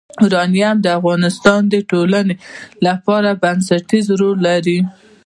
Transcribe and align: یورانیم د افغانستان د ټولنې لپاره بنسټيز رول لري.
یورانیم 0.23 0.77
د 0.81 0.87
افغانستان 0.99 1.61
د 1.69 1.75
ټولنې 1.89 2.35
لپاره 2.85 3.29
بنسټيز 3.41 4.05
رول 4.19 4.37
لري. 4.47 4.79